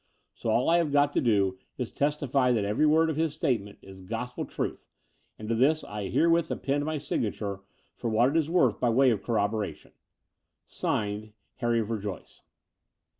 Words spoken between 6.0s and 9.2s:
herewith append my signature for what it is worth by way